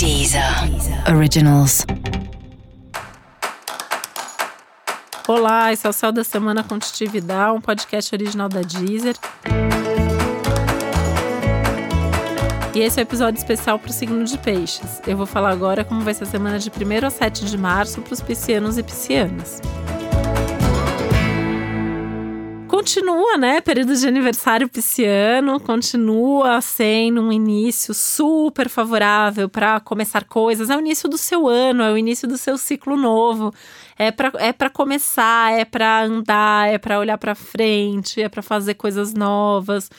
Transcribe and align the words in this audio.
Deezer 0.00 0.42
Originals. 1.14 1.84
Olá, 5.28 5.70
esse 5.74 5.86
é 5.86 5.90
o 5.90 5.92
Céu 5.92 6.10
da 6.10 6.24
Semana 6.24 6.64
Contitividade, 6.64 7.54
um 7.54 7.60
podcast 7.60 8.14
original 8.14 8.48
da 8.48 8.62
Deezer. 8.62 9.14
E 12.74 12.78
esse 12.80 12.98
é 12.98 13.02
o 13.02 13.04
um 13.04 13.08
episódio 13.08 13.36
especial 13.36 13.78
para 13.78 13.90
o 13.90 13.92
signo 13.92 14.24
de 14.24 14.38
peixes. 14.38 15.02
Eu 15.06 15.18
vou 15.18 15.26
falar 15.26 15.50
agora 15.50 15.84
como 15.84 16.00
vai 16.00 16.14
ser 16.14 16.24
a 16.24 16.28
semana 16.28 16.58
de 16.58 16.70
1 16.70 17.06
a 17.06 17.10
7 17.10 17.44
de 17.44 17.58
março 17.58 18.00
para 18.00 18.14
os 18.14 18.22
piscianos 18.22 18.78
e 18.78 18.82
piscianas. 18.82 19.60
Continua, 22.80 23.36
né? 23.36 23.60
Período 23.60 23.94
de 23.94 24.08
aniversário 24.08 24.66
pisciano 24.66 25.60
continua 25.60 26.62
sendo 26.62 27.20
um 27.20 27.30
início 27.30 27.92
super 27.92 28.70
favorável 28.70 29.50
para 29.50 29.78
começar 29.80 30.24
coisas. 30.24 30.70
É 30.70 30.76
o 30.76 30.80
início 30.80 31.06
do 31.06 31.18
seu 31.18 31.46
ano, 31.46 31.82
é 31.82 31.92
o 31.92 31.98
início 31.98 32.26
do 32.26 32.38
seu 32.38 32.56
ciclo 32.56 32.96
novo. 32.96 33.52
É 33.98 34.10
para 34.10 34.32
é 34.38 34.68
começar, 34.70 35.52
é 35.52 35.64
para 35.66 36.04
andar, 36.04 36.72
é 36.72 36.78
para 36.78 36.98
olhar 36.98 37.18
para 37.18 37.34
frente, 37.34 38.22
é 38.22 38.30
para 38.30 38.40
fazer 38.40 38.74
coisas 38.74 39.12
novas, 39.12 39.90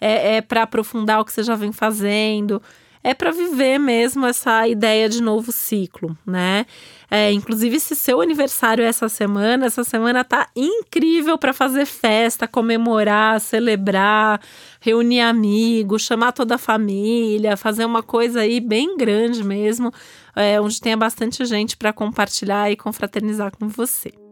é, 0.00 0.36
é 0.36 0.40
para 0.40 0.62
aprofundar 0.62 1.20
o 1.20 1.26
que 1.26 1.34
você 1.34 1.42
já 1.42 1.54
vem 1.54 1.72
fazendo 1.72 2.62
é 3.02 3.14
para 3.14 3.30
viver 3.30 3.78
mesmo 3.78 4.26
essa 4.26 4.68
ideia 4.68 5.08
de 5.08 5.22
novo 5.22 5.50
ciclo, 5.52 6.16
né? 6.26 6.66
É, 7.10 7.32
inclusive, 7.32 7.80
se 7.80 7.96
seu 7.96 8.20
aniversário 8.20 8.84
é 8.84 8.86
essa 8.86 9.08
semana, 9.08 9.66
essa 9.66 9.82
semana 9.82 10.22
tá 10.22 10.48
incrível 10.54 11.36
para 11.36 11.52
fazer 11.52 11.86
festa, 11.86 12.46
comemorar, 12.46 13.40
celebrar, 13.40 14.40
reunir 14.80 15.20
amigos, 15.20 16.02
chamar 16.02 16.32
toda 16.32 16.54
a 16.54 16.58
família, 16.58 17.56
fazer 17.56 17.84
uma 17.84 18.02
coisa 18.02 18.40
aí 18.40 18.60
bem 18.60 18.96
grande 18.96 19.42
mesmo, 19.42 19.92
é, 20.36 20.60
onde 20.60 20.80
tenha 20.80 20.96
bastante 20.96 21.44
gente 21.44 21.76
para 21.76 21.92
compartilhar 21.92 22.70
e 22.70 22.76
confraternizar 22.76 23.50
com 23.56 23.66
você. 23.66 24.29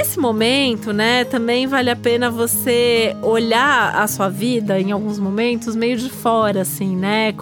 Nesse 0.00 0.18
momento, 0.18 0.94
né, 0.94 1.24
também 1.24 1.66
vale 1.66 1.90
a 1.90 1.94
pena 1.94 2.30
você 2.30 3.14
olhar 3.20 3.94
a 3.94 4.08
sua 4.08 4.30
vida 4.30 4.80
em 4.80 4.92
alguns 4.92 5.18
momentos 5.18 5.76
meio 5.76 5.98
de 5.98 6.08
fora, 6.08 6.62
assim, 6.62 6.96
né? 6.96 7.34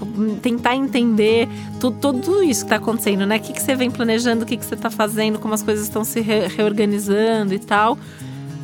Tentar 0.43 0.75
entender 0.75 1.49
tudo, 1.79 2.19
tudo 2.19 2.43
isso 2.43 2.65
que 2.65 2.71
tá 2.71 2.77
acontecendo, 2.77 3.25
né? 3.27 3.37
O 3.37 3.41
que, 3.41 3.53
que 3.53 3.63
você 3.63 3.77
vem 3.77 3.93
planejando, 3.93 4.43
o 4.43 4.47
que, 4.47 4.57
que 4.57 4.67
você 4.67 4.75
tá 4.75 4.91
fazendo, 4.91 5.39
como 5.39 5.55
as 5.55 5.63
coisas 5.63 5.85
estão 5.85 6.03
se 6.03 6.21
re 6.21 6.49
reorganizando 6.49 7.55
e 7.55 7.61
tal, 7.61 7.97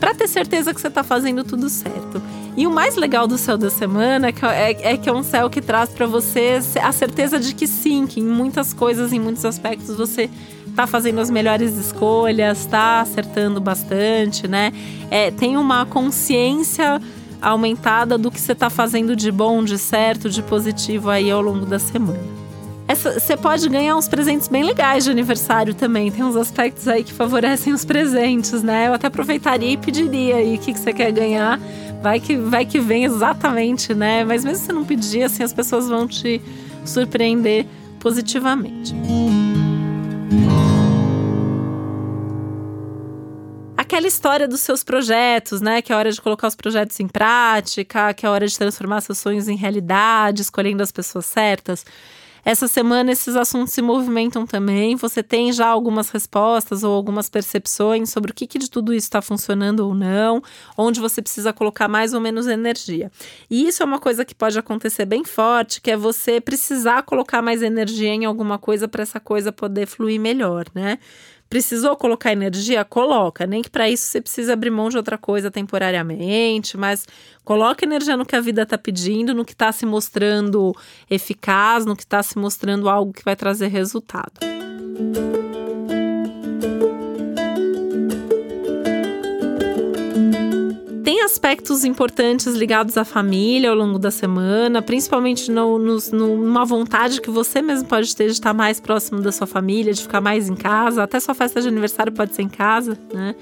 para 0.05 0.15
ter 0.15 0.29
certeza 0.29 0.75
que 0.75 0.79
você 0.79 0.91
tá 0.91 1.03
fazendo 1.03 1.43
tudo 1.43 1.71
certo. 1.71 2.21
E 2.55 2.67
o 2.67 2.71
mais 2.71 2.95
legal 2.95 3.27
do 3.27 3.39
céu 3.39 3.57
da 3.57 3.71
semana 3.71 4.29
é, 4.29 4.33
é, 4.53 4.93
é 4.93 4.97
que 4.99 5.09
é 5.09 5.13
um 5.15 5.23
céu 5.23 5.49
que 5.49 5.63
traz 5.63 5.89
para 5.89 6.05
você 6.05 6.61
a 6.83 6.93
certeza 6.93 7.41
de 7.41 7.55
que 7.55 7.67
sim, 7.67 8.07
que 8.07 8.21
em 8.21 8.25
muitas 8.25 8.75
coisas, 8.75 9.15
em 9.15 9.19
muitos 9.19 9.47
aspectos, 9.47 9.97
você 9.97 10.29
tá 10.77 10.87
fazendo 10.87 11.23
as 11.23 11.31
melhores 11.31 11.75
escolhas, 11.79 12.67
tá 12.67 13.01
acertando 13.01 13.63
bastante, 13.63 14.47
né? 14.47 14.75
É, 15.11 15.31
tem 15.31 15.57
uma 15.57 15.87
consciência 15.87 17.01
aumentada 17.41 18.19
do 18.19 18.31
que 18.31 18.39
você 18.39 18.55
tá 18.55 18.69
fazendo 18.69 19.17
de 19.17 19.33
bom, 19.33 19.65
de 19.65 19.79
certo, 19.79 20.29
de 20.29 20.43
positivo 20.43 21.09
aí 21.09 21.31
ao 21.31 21.41
longo 21.41 21.65
da 21.65 21.79
semana. 21.79 22.34
Você 22.95 23.37
pode 23.37 23.69
ganhar 23.69 23.97
uns 23.97 24.09
presentes 24.09 24.49
bem 24.49 24.63
legais 24.63 25.05
de 25.05 25.11
aniversário 25.11 25.75
também. 25.75 26.11
Tem 26.11 26.25
uns 26.25 26.37
aspectos 26.37 26.87
aí 26.89 27.03
que 27.03 27.13
favorecem 27.13 27.73
os 27.73 27.85
presentes, 27.85 28.63
né? 28.63 28.89
Eu 28.89 28.95
até 28.95 29.09
aproveitaria 29.09 29.73
e 29.73 29.77
pediria 29.77 30.37
aí 30.37 30.57
o 30.57 30.59
que 30.59 30.73
você 30.73 30.93
quer 30.93 31.13
ganhar. 31.13 31.59
Vai 32.03 32.21
que, 32.21 32.37
vai 32.37 32.65
que 32.65 32.79
vem 32.79 33.05
exatamente, 33.05 33.95
né? 33.95 34.25
Mas 34.25 34.45
mesmo 34.45 34.65
se 34.65 34.73
não 34.73 34.85
pedir, 34.85 35.25
assim, 35.25 35.43
as 35.43 35.53
pessoas 35.53 35.89
vão 35.89 36.07
te 36.07 36.41
surpreender 36.85 37.67
positivamente. 37.99 38.95
aquela 43.95 44.09
história 44.09 44.49
dos 44.49 44.61
seus 44.61 44.83
projetos, 44.83 45.61
né? 45.61 45.81
Que 45.81 45.93
é 45.93 45.97
hora 45.97 46.11
de 46.11 46.21
colocar 46.21 46.49
os 46.49 46.57
projetos 46.57 46.99
em 46.99 47.07
prática, 47.07 48.13
que 48.13 48.27
é 48.27 48.29
hora 48.29 48.47
de 48.47 48.59
transformar 48.59 49.01
seus 49.01 49.19
sonhos 49.19 49.47
em 49.47 49.57
realidade, 49.57 50.43
escolhendo 50.43 50.83
as 50.83 50.91
pessoas 50.91 51.27
certas. 51.27 51.87
Essa 52.45 52.69
semana 52.69 53.11
esses 53.11 53.37
assuntos 53.37 53.73
se 53.73 53.81
movimentam 53.81 54.47
também. 54.47 54.97
Você 54.97 55.23
tem 55.23 55.51
já 55.53 55.67
algumas 55.67 56.11
respostas 56.11 56.85
ou 56.85 56.95
algumas 56.95 57.31
percepções 57.31 58.11
sobre 58.11 58.33
o 58.33 58.35
que, 58.35 58.47
que 58.47 58.59
de 58.59 58.71
tudo 58.71 58.93
isso 58.93 59.07
está 59.07 59.23
funcionando 59.23 59.81
ou 59.81 59.95
não, 59.95 60.43
onde 60.77 61.01
você 61.01 61.23
precisa 61.23 61.53
colocar 61.53 61.89
mais 61.89 62.13
ou 62.13 62.21
menos 62.21 62.47
energia. 62.47 63.11
E 63.51 63.67
isso 63.67 63.83
é 63.83 63.87
uma 63.87 63.99
coisa 63.99 64.25
que 64.25 64.35
pode 64.35 64.59
acontecer 64.59 65.07
bem 65.07 65.25
forte, 65.25 65.81
que 65.81 65.91
é 65.91 65.97
você 65.97 66.41
precisar 66.41 67.03
colocar 67.05 67.41
mais 67.41 67.63
energia 67.63 68.11
em 68.11 68.27
alguma 68.27 68.59
coisa 68.59 68.87
para 68.87 69.03
essa 69.03 69.19
coisa 69.19 69.51
poder 69.51 69.87
fluir 69.87 70.21
melhor, 70.21 70.67
né? 70.75 70.99
Precisou 71.55 71.97
colocar 71.97 72.33
energia? 72.33 72.85
Coloca. 72.85 73.47
Nem 73.47 73.63
que 73.63 73.71
para 73.71 73.89
isso 73.89 74.07
você 74.07 74.21
precisa 74.21 74.55
abrir 74.55 74.71
mão 74.71 74.89
de 74.89 74.97
outra 74.97 75.17
coisa 75.17 75.53
temporariamente, 75.53 76.77
mas 76.77 77.07
coloca 77.45 77.85
energia 77.85 78.17
no 78.17 78.27
que 78.27 78.35
a 78.35 78.41
vida 78.41 78.63
está 78.63 78.77
pedindo, 78.77 79.33
no 79.33 79.45
que 79.45 79.53
está 79.53 79.71
se 79.71 79.87
mostrando 79.87 80.75
eficaz, 81.09 81.87
no 81.87 81.95
que 81.95 82.03
está 82.03 82.21
se 82.25 82.37
mostrando 82.37 82.89
algo 82.89 83.13
que 83.13 83.25
vai 83.25 83.37
trazer 83.37 83.69
resultado. 83.69 84.33
Aspectos 91.25 91.85
importantes 91.85 92.55
ligados 92.55 92.97
à 92.97 93.05
família 93.05 93.71
ao 93.71 93.77
longo 93.77 93.99
da 93.99 94.11
semana, 94.11 94.83
principalmente 94.83 95.51
no, 95.51 95.79
no, 95.79 95.99
numa 96.13 96.65
vontade 96.65 97.21
que 97.21 97.31
você 97.31 97.61
mesmo 97.61 97.89
pode 97.89 98.15
ter 98.15 98.27
de 98.27 98.33
estar 98.33 98.55
mais 98.55 98.81
próximo 98.81 99.21
da 99.21 99.33
sua 99.33 99.47
família, 99.47 99.93
de 99.93 100.03
ficar 100.03 100.21
mais 100.21 100.49
em 100.49 100.55
casa. 100.55 101.03
Até 101.03 101.19
sua 101.19 101.35
festa 101.35 101.61
de 101.61 101.69
aniversário 101.69 102.13
pode 102.13 102.35
ser 102.35 102.43
em 102.43 102.49
casa, 102.49 102.99
né? 103.13 103.35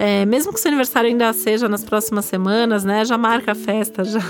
É, 0.00 0.24
mesmo 0.24 0.52
que 0.52 0.60
seu 0.60 0.68
aniversário 0.68 1.10
ainda 1.10 1.32
seja 1.32 1.68
nas 1.68 1.82
próximas 1.82 2.24
semanas, 2.24 2.84
né? 2.84 3.04
Já 3.04 3.18
marca 3.18 3.50
a 3.50 3.54
festa, 3.56 4.04
já, 4.04 4.20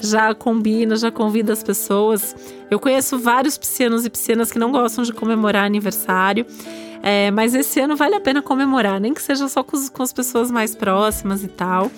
já 0.00 0.34
combina, 0.34 0.94
já 0.94 1.10
convida 1.10 1.52
as 1.52 1.62
pessoas. 1.62 2.36
Eu 2.70 2.78
conheço 2.78 3.18
vários 3.18 3.58
piscianos 3.58 4.06
e 4.06 4.10
piscianas 4.10 4.52
que 4.52 4.60
não 4.60 4.70
gostam 4.70 5.02
de 5.02 5.12
comemorar 5.12 5.64
aniversário. 5.64 6.46
É, 7.02 7.30
mas 7.30 7.54
esse 7.54 7.80
ano 7.80 7.96
vale 7.96 8.14
a 8.14 8.20
pena 8.20 8.42
comemorar, 8.42 9.00
nem 9.00 9.12
que 9.12 9.22
seja 9.22 9.48
só 9.48 9.62
com, 9.62 9.76
com 9.88 10.02
as 10.02 10.12
pessoas 10.12 10.50
mais 10.50 10.74
próximas 10.74 11.42
e 11.42 11.48
tal. 11.48 11.90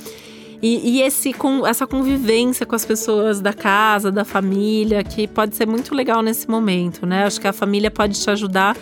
E, 0.62 0.97
e 0.97 1.03
esse, 1.03 1.32
com, 1.32 1.66
essa 1.66 1.87
convivência 1.87 2.66
com 2.66 2.75
as 2.75 2.84
pessoas 2.84 3.41
da 3.41 3.53
casa, 3.53 4.12
da 4.12 4.25
família, 4.25 5.03
que 5.03 5.26
pode 5.26 5.56
ser 5.56 5.66
muito 5.66 5.94
legal 5.94 6.22
nesse 6.22 6.48
momento, 6.50 7.06
né? 7.06 7.25
Acho 7.25 7.41
que 7.41 7.48
a 7.48 7.53
família 7.53 7.91
pode 7.91 8.21
te 8.21 8.31
ajudar 8.31 8.76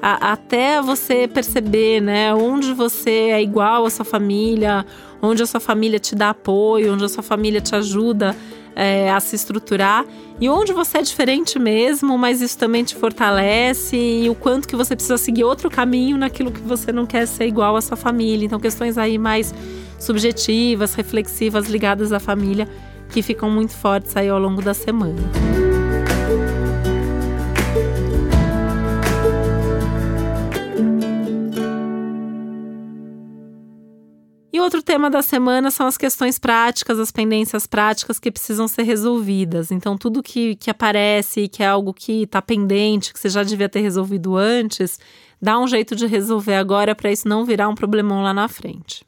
a, 0.00 0.32
até 0.32 0.80
você 0.80 1.28
perceber, 1.28 2.00
né, 2.00 2.32
onde 2.34 2.72
você 2.72 3.10
é 3.10 3.42
igual 3.42 3.84
à 3.84 3.90
sua 3.90 4.04
família, 4.04 4.86
onde 5.20 5.42
a 5.42 5.46
sua 5.46 5.60
família 5.60 5.98
te 5.98 6.14
dá 6.14 6.30
apoio, 6.30 6.94
onde 6.94 7.04
a 7.04 7.08
sua 7.08 7.22
família 7.22 7.60
te 7.60 7.74
ajuda 7.74 8.34
é, 8.74 9.10
a 9.10 9.18
se 9.18 9.34
estruturar 9.34 10.06
e 10.40 10.48
onde 10.48 10.72
você 10.72 10.98
é 10.98 11.02
diferente 11.02 11.58
mesmo, 11.58 12.16
mas 12.16 12.40
isso 12.40 12.56
também 12.56 12.84
te 12.84 12.94
fortalece 12.94 13.96
e 13.96 14.30
o 14.30 14.36
quanto 14.36 14.68
que 14.68 14.76
você 14.76 14.94
precisa 14.94 15.18
seguir 15.18 15.42
outro 15.42 15.68
caminho 15.68 16.16
naquilo 16.16 16.52
que 16.52 16.60
você 16.60 16.92
não 16.92 17.04
quer 17.04 17.26
ser 17.26 17.46
igual 17.46 17.76
à 17.76 17.80
sua 17.80 17.96
família. 17.96 18.46
Então, 18.46 18.60
questões 18.60 18.96
aí 18.96 19.18
mais 19.18 19.52
subjetivas, 19.98 20.94
reflexivas 20.94 21.68
ligadas 21.68 22.12
à 22.12 22.20
família 22.20 22.68
que 23.10 23.22
ficam 23.22 23.50
muito 23.50 23.72
fortes 23.72 24.16
aí 24.16 24.28
ao 24.28 24.38
longo 24.38 24.62
da 24.62 24.74
semana. 24.74 25.22
E 34.58 34.60
outro 34.60 34.82
tema 34.82 35.08
da 35.08 35.22
semana 35.22 35.70
são 35.70 35.86
as 35.86 35.96
questões 35.96 36.38
práticas, 36.38 36.98
as 36.98 37.12
pendências 37.12 37.66
práticas 37.66 38.18
que 38.18 38.28
precisam 38.30 38.66
ser 38.66 38.82
resolvidas. 38.82 39.70
Então, 39.70 39.96
tudo 39.96 40.22
que, 40.22 40.56
que 40.56 40.68
aparece, 40.68 41.46
que 41.48 41.62
é 41.62 41.66
algo 41.66 41.94
que 41.94 42.22
está 42.22 42.42
pendente, 42.42 43.12
que 43.12 43.20
você 43.20 43.28
já 43.28 43.44
devia 43.44 43.68
ter 43.68 43.80
resolvido 43.80 44.36
antes, 44.36 44.98
dá 45.40 45.58
um 45.60 45.68
jeito 45.68 45.94
de 45.94 46.06
resolver 46.06 46.56
agora 46.56 46.94
para 46.94 47.12
isso 47.12 47.28
não 47.28 47.44
virar 47.44 47.68
um 47.68 47.74
problemão 47.74 48.22
lá 48.22 48.34
na 48.34 48.48
frente. 48.48 49.07